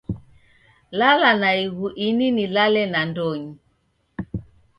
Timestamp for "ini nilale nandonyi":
2.07-3.51